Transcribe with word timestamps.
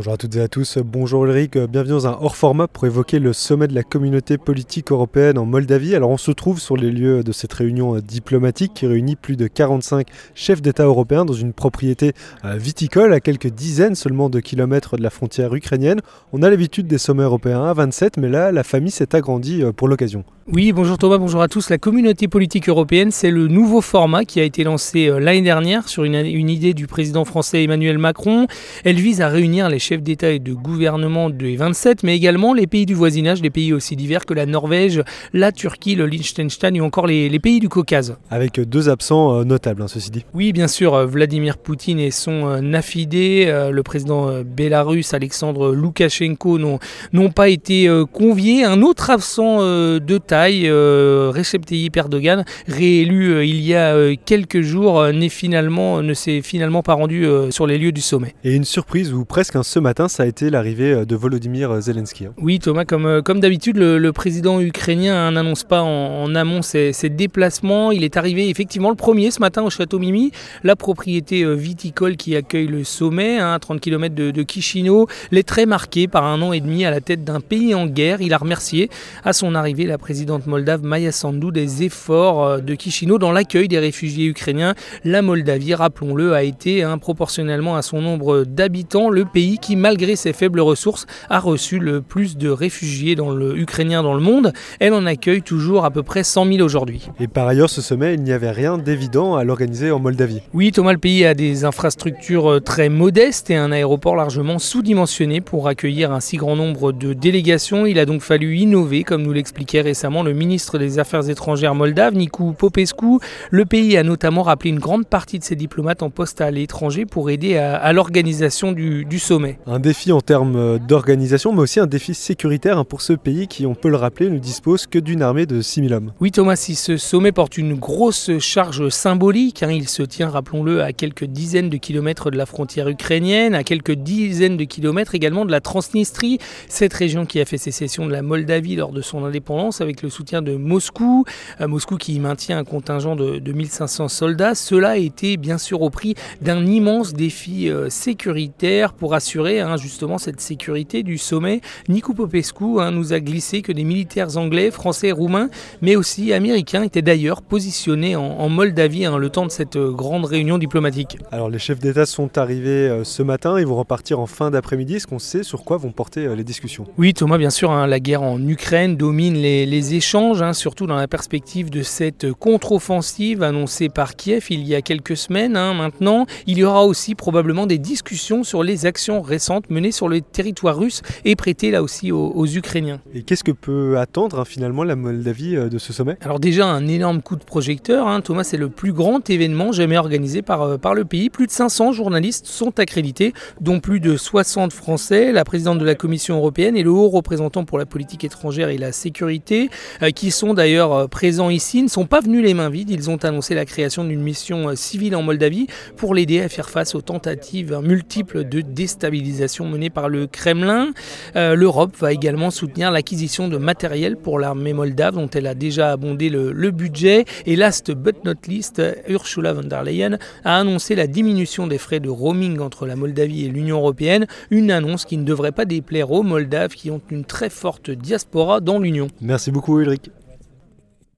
Bonjour 0.00 0.14
à 0.14 0.16
toutes 0.16 0.36
et 0.36 0.40
à 0.40 0.48
tous, 0.48 0.78
bonjour 0.78 1.26
Ulrich, 1.26 1.58
bienvenue 1.58 1.92
dans 1.92 2.06
un 2.06 2.16
hors 2.22 2.34
format 2.34 2.66
pour 2.66 2.86
évoquer 2.86 3.18
le 3.18 3.34
sommet 3.34 3.68
de 3.68 3.74
la 3.74 3.82
communauté 3.82 4.38
politique 4.38 4.92
européenne 4.92 5.36
en 5.36 5.44
Moldavie. 5.44 5.94
Alors 5.94 6.08
on 6.08 6.16
se 6.16 6.30
trouve 6.30 6.58
sur 6.58 6.74
les 6.74 6.90
lieux 6.90 7.22
de 7.22 7.32
cette 7.32 7.52
réunion 7.52 7.98
diplomatique 7.98 8.72
qui 8.72 8.86
réunit 8.86 9.14
plus 9.14 9.36
de 9.36 9.46
45 9.46 10.06
chefs 10.34 10.62
d'État 10.62 10.84
européens 10.84 11.26
dans 11.26 11.34
une 11.34 11.52
propriété 11.52 12.14
euh, 12.46 12.56
viticole 12.56 13.12
à 13.12 13.20
quelques 13.20 13.48
dizaines 13.48 13.94
seulement 13.94 14.30
de 14.30 14.40
kilomètres 14.40 14.96
de 14.96 15.02
la 15.02 15.10
frontière 15.10 15.54
ukrainienne. 15.54 16.00
On 16.32 16.42
a 16.42 16.48
l'habitude 16.48 16.86
des 16.86 16.96
sommets 16.96 17.24
européens 17.24 17.64
à 17.64 17.74
27 17.74 18.16
mais 18.16 18.30
là 18.30 18.52
la 18.52 18.62
famille 18.62 18.92
s'est 18.92 19.14
agrandie 19.14 19.62
euh, 19.62 19.72
pour 19.72 19.86
l'occasion. 19.86 20.24
Oui, 20.52 20.72
bonjour 20.72 20.96
Thomas, 20.96 21.18
bonjour 21.18 21.42
à 21.42 21.48
tous. 21.48 21.68
La 21.68 21.78
communauté 21.78 22.26
politique 22.26 22.70
européenne, 22.70 23.10
c'est 23.10 23.30
le 23.30 23.46
nouveau 23.46 23.82
format 23.82 24.24
qui 24.24 24.40
a 24.40 24.44
été 24.44 24.64
lancé 24.64 25.08
euh, 25.08 25.20
l'année 25.20 25.42
dernière 25.42 25.88
sur 25.88 26.04
une 26.04 26.48
idée 26.48 26.72
du 26.72 26.86
président 26.86 27.26
français 27.26 27.62
Emmanuel 27.62 27.98
Macron. 27.98 28.46
Elle 28.82 28.96
vise 28.96 29.20
à 29.20 29.28
réunir 29.28 29.68
les 29.68 29.78
chefs 29.78 29.89
chefs 29.90 30.02
d'État 30.02 30.30
et 30.30 30.38
de 30.38 30.52
gouvernement 30.52 31.30
des 31.30 31.56
27, 31.56 32.04
mais 32.04 32.14
également 32.14 32.54
les 32.54 32.68
pays 32.68 32.86
du 32.86 32.94
voisinage, 32.94 33.42
des 33.42 33.50
pays 33.50 33.72
aussi 33.72 33.96
divers 33.96 34.24
que 34.24 34.34
la 34.34 34.46
Norvège, 34.46 35.02
la 35.32 35.50
Turquie, 35.50 35.96
le 35.96 36.06
Liechtenstein 36.06 36.80
ou 36.80 36.84
encore 36.84 37.08
les, 37.08 37.40
pays 37.40 37.58
du 37.58 37.68
Caucase. 37.68 38.16
Avec 38.30 38.60
deux 38.60 38.88
absents 38.88 39.40
euh, 39.40 39.44
notables, 39.44 39.82
hein, 39.82 39.88
ceci 39.88 40.12
dit. 40.12 40.24
Oui, 40.32 40.52
bien 40.52 40.68
sûr, 40.68 40.94
euh, 40.94 41.06
Vladimir 41.06 41.58
Poutine 41.58 41.98
et 41.98 42.12
son 42.12 42.46
euh, 42.46 42.60
nafidé, 42.60 43.52
le 43.72 43.82
président 43.82 44.42
bélarus 44.44 45.12
Alexandre 45.12 45.72
Loukachenko 45.72 46.58
n'ont 46.58 47.30
pas 47.30 47.48
été 47.48 47.88
conviés. 48.12 48.62
Un 48.62 48.82
autre 48.82 49.10
absent 49.10 49.58
de 49.60 50.18
taille, 50.18 50.70
Recep 50.70 51.66
Tayyip 51.66 51.96
Erdogan, 51.96 52.44
réélu 52.68 53.44
il 53.46 53.60
y 53.60 53.74
a 53.74 54.14
quelques 54.16 54.60
jours, 54.60 55.04
finalement, 55.30 56.02
ne 56.02 56.14
s'est 56.14 56.42
finalement 56.42 56.82
pas 56.82 56.94
rendu 56.94 57.26
sur 57.50 57.66
les 57.66 57.78
lieux 57.78 57.92
du 57.92 58.00
sommet. 58.00 58.34
Et 58.44 58.54
une 58.54 58.64
surprise 58.64 59.12
ou 59.12 59.24
presque 59.24 59.56
un 59.56 59.62
ce 59.70 59.78
matin, 59.78 60.08
ça 60.08 60.24
a 60.24 60.26
été 60.26 60.50
l'arrivée 60.50 60.92
euh, 60.92 61.04
de 61.04 61.14
Volodymyr 61.14 61.80
Zelensky. 61.80 62.26
Hein. 62.26 62.32
Oui, 62.38 62.58
Thomas, 62.58 62.84
comme, 62.84 63.06
euh, 63.06 63.22
d'habitude, 63.22 63.76
le, 63.76 64.10
président 64.10 64.60
ukrainien 64.60 65.30
n'annonce 65.30 65.62
pas 65.62 65.80
en, 65.82 66.34
amont 66.34 66.60
ses, 66.60 66.92
déplacements. 67.08 67.92
Il 67.92 68.02
est 68.02 68.16
arrivé 68.16 68.48
effectivement 68.48 68.90
le 68.90 68.96
premier 68.96 69.30
ce 69.30 69.38
matin 69.38 69.62
au 69.62 69.70
château 69.70 70.00
Mimi, 70.00 70.32
la 70.64 70.74
propriété 70.74 71.42
euh, 71.42 71.54
viticole 71.54 72.16
qui 72.16 72.34
accueille 72.34 72.66
le 72.66 72.82
sommet, 72.82 73.38
hein, 73.38 73.52
à 73.52 73.58
30 73.60 73.80
km 73.80 74.12
de, 74.12 74.32
de 74.32 74.44
Chisinau. 74.46 75.06
Les 75.30 75.44
traits 75.44 75.68
marqués 75.68 76.08
par 76.08 76.24
un 76.24 76.42
an 76.42 76.52
et 76.52 76.60
demi 76.60 76.84
à 76.84 76.90
la 76.90 77.00
tête 77.00 77.22
d'un 77.22 77.40
pays 77.40 77.72
en 77.72 77.86
guerre. 77.86 78.20
Il 78.20 78.34
a 78.34 78.38
remercié 78.38 78.90
à 79.24 79.32
son 79.32 79.54
arrivée 79.54 79.86
la 79.86 79.98
présidente 79.98 80.48
moldave 80.48 80.82
Maya 80.82 81.12
Sandu 81.12 81.52
des 81.52 81.84
efforts 81.84 82.60
de 82.60 82.76
Chisinau 82.76 83.18
dans 83.18 83.30
l'accueil 83.30 83.68
des 83.68 83.78
réfugiés 83.78 84.26
ukrainiens. 84.26 84.74
La 85.04 85.22
Moldavie, 85.22 85.74
rappelons-le, 85.74 86.34
a 86.34 86.42
été 86.42 86.82
hein, 86.82 86.98
proportionnellement 86.98 87.76
à 87.76 87.82
son 87.82 88.02
nombre 88.02 88.42
d'habitants 88.42 89.10
le 89.10 89.24
pays 89.24 89.59
qui, 89.60 89.76
malgré 89.76 90.16
ses 90.16 90.32
faibles 90.32 90.60
ressources, 90.60 91.06
a 91.28 91.38
reçu 91.38 91.78
le 91.78 92.00
plus 92.02 92.36
de 92.36 92.48
réfugiés 92.48 93.14
dans 93.14 93.30
le 93.30 93.56
ukrainien 93.58 94.02
dans 94.02 94.14
le 94.14 94.20
monde. 94.20 94.52
Elle 94.78 94.94
en 94.94 95.06
accueille 95.06 95.42
toujours 95.42 95.84
à 95.84 95.90
peu 95.90 96.02
près 96.02 96.24
100 96.24 96.46
000 96.46 96.60
aujourd'hui. 96.60 97.08
Et 97.20 97.28
par 97.28 97.46
ailleurs, 97.46 97.70
ce 97.70 97.82
sommet, 97.82 98.14
il 98.14 98.22
n'y 98.22 98.32
avait 98.32 98.50
rien 98.50 98.78
d'évident 98.78 99.36
à 99.36 99.44
l'organiser 99.44 99.90
en 99.90 99.98
Moldavie. 99.98 100.42
Oui, 100.54 100.72
Thomas, 100.72 100.92
le 100.92 100.98
pays 100.98 101.24
a 101.24 101.34
des 101.34 101.64
infrastructures 101.64 102.50
euh, 102.50 102.60
très 102.60 102.88
modestes 102.88 103.50
et 103.50 103.56
un 103.56 103.72
aéroport 103.72 104.16
largement 104.16 104.58
sous-dimensionné 104.58 105.40
pour 105.40 105.68
accueillir 105.68 106.12
un 106.12 106.20
si 106.20 106.36
grand 106.36 106.56
nombre 106.56 106.92
de 106.92 107.12
délégations. 107.12 107.86
Il 107.86 107.98
a 107.98 108.06
donc 108.06 108.22
fallu 108.22 108.56
innover, 108.56 109.04
comme 109.04 109.22
nous 109.22 109.32
l'expliquait 109.32 109.80
récemment 109.80 110.22
le 110.22 110.32
ministre 110.32 110.78
des 110.78 110.98
Affaires 110.98 111.28
étrangères 111.28 111.74
moldave, 111.74 112.14
Nicu 112.14 112.52
Popescu. 112.56 113.18
Le 113.50 113.64
pays 113.64 113.96
a 113.96 114.02
notamment 114.02 114.42
rappelé 114.42 114.70
une 114.70 114.78
grande 114.78 115.06
partie 115.06 115.38
de 115.38 115.44
ses 115.44 115.56
diplomates 115.56 116.02
en 116.02 116.10
poste 116.10 116.40
à 116.40 116.50
l'étranger 116.50 117.06
pour 117.06 117.30
aider 117.30 117.56
à, 117.56 117.92
l'organisation 117.92 118.72
du 118.72 119.18
sommet. 119.18 119.49
Un 119.66 119.78
défi 119.78 120.12
en 120.12 120.20
termes 120.20 120.56
euh, 120.56 120.78
d'organisation, 120.78 121.52
mais 121.52 121.60
aussi 121.60 121.80
un 121.80 121.86
défi 121.86 122.14
sécuritaire 122.14 122.78
hein, 122.78 122.84
pour 122.84 123.02
ce 123.02 123.12
pays 123.12 123.48
qui, 123.48 123.66
on 123.66 123.74
peut 123.74 123.88
le 123.88 123.96
rappeler, 123.96 124.28
ne 124.30 124.38
dispose 124.38 124.86
que 124.86 124.98
d'une 124.98 125.22
armée 125.22 125.46
de 125.46 125.60
6000 125.60 125.92
hommes. 125.94 126.12
Oui 126.20 126.30
Thomas, 126.30 126.56
si 126.56 126.74
ce 126.74 126.96
sommet 126.96 127.32
porte 127.32 127.58
une 127.58 127.74
grosse 127.74 128.38
charge 128.38 128.88
symbolique, 128.88 129.62
hein, 129.62 129.70
il 129.70 129.88
se 129.88 130.02
tient, 130.02 130.28
rappelons-le, 130.28 130.82
à 130.82 130.92
quelques 130.92 131.24
dizaines 131.24 131.68
de 131.68 131.76
kilomètres 131.76 132.30
de 132.30 132.36
la 132.36 132.46
frontière 132.46 132.88
ukrainienne, 132.88 133.54
à 133.54 133.64
quelques 133.64 133.94
dizaines 133.94 134.56
de 134.56 134.64
kilomètres 134.64 135.14
également 135.14 135.44
de 135.44 135.50
la 135.50 135.60
Transnistrie, 135.60 136.38
cette 136.68 136.94
région 136.94 137.26
qui 137.26 137.40
a 137.40 137.44
fait 137.44 137.58
sécession 137.58 138.06
de 138.06 138.12
la 138.12 138.22
Moldavie 138.22 138.76
lors 138.76 138.92
de 138.92 139.00
son 139.00 139.24
indépendance 139.24 139.80
avec 139.80 140.02
le 140.02 140.10
soutien 140.10 140.42
de 140.42 140.56
Moscou, 140.56 141.24
euh, 141.60 141.68
Moscou 141.68 141.96
qui 141.96 142.18
maintient 142.20 142.58
un 142.58 142.64
contingent 142.64 143.16
de, 143.16 143.38
de 143.38 143.52
1500 143.52 144.08
soldats. 144.08 144.54
Cela 144.54 144.90
a 144.90 144.96
été 144.96 145.36
bien 145.36 145.58
sûr 145.58 145.82
au 145.82 145.90
prix 145.90 146.14
d'un 146.40 146.64
immense 146.66 147.12
défi 147.12 147.68
euh, 147.68 147.88
sécuritaire 147.90 148.92
pour 148.92 149.14
assurer 149.14 149.39
Hein, 149.40 149.76
justement 149.78 150.18
cette 150.18 150.40
sécurité 150.40 151.02
du 151.02 151.16
sommet. 151.16 151.62
Nico 151.88 152.12
Popescu 152.12 152.78
hein, 152.78 152.90
nous 152.90 153.14
a 153.14 153.20
glissé 153.20 153.62
que 153.62 153.72
des 153.72 153.84
militaires 153.84 154.36
anglais, 154.36 154.70
français, 154.70 155.12
roumains, 155.12 155.48
mais 155.80 155.96
aussi 155.96 156.34
américains 156.34 156.82
étaient 156.82 157.00
d'ailleurs 157.00 157.40
positionnés 157.40 158.16
en, 158.16 158.48
Moldavie 158.50 159.06
hein, 159.06 159.16
le 159.16 159.30
temps 159.30 159.46
de 159.46 159.50
cette 159.50 159.76
euh, 159.76 159.92
grande 159.92 160.26
réunion 160.26 160.58
diplomatique. 160.58 161.16
Alors 161.32 161.48
les 161.48 161.58
chefs 161.58 161.78
d'État 161.78 162.04
sont 162.04 162.36
arrivés 162.36 162.88
euh, 162.88 163.04
ce 163.04 163.22
matin, 163.22 163.58
ils 163.58 163.66
vont 163.66 163.76
repartir 163.76 164.20
en 164.20 164.26
fin 164.26 164.50
d'après-midi. 164.50 164.96
Est-ce 164.96 165.06
qu'on 165.06 165.18
sait 165.18 165.42
sur 165.42 165.64
quoi 165.64 165.78
vont 165.78 165.92
porter 165.92 166.26
euh, 166.26 166.34
les 166.34 166.44
discussions? 166.44 166.86
Oui 166.98 167.14
Thomas, 167.14 167.38
bien 167.38 167.50
sûr, 167.50 167.72
la 167.72 168.00
guerre 168.00 168.22
en 168.22 168.46
Ukraine 168.46 168.96
domine 168.96 169.34
les, 169.34 169.64
les 169.64 169.94
échanges, 169.94 170.44
surtout 170.52 170.86
dans 170.86 170.96
la 170.96 171.08
perspective 171.08 171.70
de 171.70 171.82
cette 171.82 172.32
contre-offensive 172.32 173.42
annoncée 173.42 173.88
par 173.88 174.16
Kiev 174.16 174.48
il 174.50 174.66
y 174.66 174.74
a 174.74 174.82
quelques 174.82 175.16
semaines 175.16 175.52
maintenant. 175.52 176.26
Il 176.46 176.58
y 176.58 176.64
aura 176.64 176.84
aussi 176.84 177.14
probablement 177.14 177.66
des 177.66 177.78
discussions 177.78 178.44
sur 178.44 178.62
les 178.62 178.86
actions 178.86 179.22
récente 179.30 179.70
menée 179.70 179.92
sur 179.92 180.08
le 180.08 180.20
territoire 180.20 180.76
russe 180.76 181.02
et 181.24 181.36
prêtée 181.36 181.70
là 181.70 181.82
aussi 181.82 182.12
aux, 182.12 182.46
Ukrainiens. 182.46 183.00
Et 183.14 183.22
qu'est-ce 183.22 183.44
que 183.44 183.52
peut 183.52 183.98
attendre 183.98 184.40
hein, 184.40 184.44
finalement 184.44 184.82
la 184.82 184.96
Moldavie 184.96 185.56
euh, 185.56 185.68
de 185.68 185.78
ce 185.78 185.92
sommet? 185.92 186.16
Alors 186.20 186.40
déjà 186.40 186.66
un 186.66 186.88
énorme 186.88 187.22
coup 187.22 187.36
de 187.36 187.44
projecteur, 187.44 188.08
hein. 188.08 188.20
Thomas 188.20 188.44
c'est 188.44 188.56
le 188.56 188.68
plus 188.68 188.92
grand 188.92 189.30
événement 189.30 189.72
jamais 189.72 189.96
organisé 189.96 190.42
par, 190.42 190.62
euh, 190.62 190.76
par 190.78 190.94
le 190.94 191.04
pays. 191.04 191.30
Plus 191.30 191.46
de 191.46 191.52
500 191.52 191.92
journalistes 191.92 192.46
sont 192.46 192.78
accrédités, 192.80 193.32
dont 193.60 193.78
plus 193.78 194.00
de 194.00 194.16
60 194.16 194.72
Français, 194.72 195.32
la 195.32 195.44
présidente 195.44 195.78
de 195.78 195.84
la 195.84 195.94
Commission 195.94 196.36
européenne 196.36 196.76
et 196.76 196.82
le 196.82 196.90
haut 196.90 197.08
représentant 197.08 197.64
pour 197.64 197.78
la 197.78 197.86
politique 197.86 198.24
étrangère 198.24 198.68
et 198.68 198.78
la 198.78 198.92
sécurité, 198.92 199.70
euh, 200.02 200.10
qui 200.10 200.30
sont 200.30 200.54
d'ailleurs 200.54 201.08
présents 201.08 201.50
ici, 201.50 201.82
ne 201.82 201.88
sont 201.88 202.06
pas 202.06 202.20
venus 202.20 202.42
les 202.42 202.54
mains 202.54 202.70
vides. 202.70 202.90
Ils 202.90 203.10
ont 203.10 203.16
annoncé 203.24 203.54
la 203.54 203.64
création 203.64 204.04
d'une 204.04 204.22
mission 204.22 204.74
civile 204.74 205.14
en 205.14 205.22
Moldavie 205.22 205.68
pour 205.96 206.14
l'aider 206.14 206.40
à 206.40 206.48
faire 206.48 206.68
face 206.68 206.96
aux 206.96 207.00
tentatives 207.00 207.78
multiples 207.82 208.44
de 208.44 208.60
déstabilisation 208.60 209.19
menée 209.68 209.90
par 209.90 210.08
le 210.08 210.26
Kremlin. 210.26 210.92
Euh, 211.36 211.54
L'Europe 211.54 211.96
va 211.98 212.12
également 212.12 212.50
soutenir 212.50 212.90
l'acquisition 212.90 213.48
de 213.48 213.56
matériel 213.56 214.16
pour 214.16 214.38
l'armée 214.38 214.72
moldave 214.72 215.14
dont 215.14 215.28
elle 215.28 215.46
a 215.46 215.54
déjà 215.54 215.92
abondé 215.92 216.28
le, 216.28 216.52
le, 216.52 216.70
budget. 216.70 217.24
Et 217.46 217.56
last 217.56 217.90
but 217.90 218.24
not 218.24 218.34
least, 218.48 218.82
Ursula 219.08 219.52
von 219.52 219.64
der 219.64 219.82
Leyen 219.84 220.18
a 220.44 220.58
annoncé 220.58 220.94
la 220.94 221.06
diminution 221.06 221.66
des 221.66 221.78
frais 221.78 222.00
de 222.00 222.08
roaming 222.08 222.60
entre 222.60 222.86
la 222.86 222.96
Moldavie 222.96 223.44
et 223.44 223.48
l'Union 223.48 223.78
européenne, 223.78 224.26
une 224.50 224.70
annonce 224.70 225.04
qui 225.04 225.16
ne 225.16 225.24
devrait 225.24 225.52
pas 225.52 225.64
déplaire 225.64 226.10
aux 226.10 226.22
Moldaves 226.22 226.74
qui 226.74 226.90
ont 226.90 227.00
une 227.10 227.24
très 227.24 227.50
forte 227.50 227.90
diaspora 227.90 228.60
dans 228.60 228.78
l'Union. 228.78 229.08
Merci 229.20 229.50
beaucoup 229.50 229.80
Ulrich. 229.80 230.10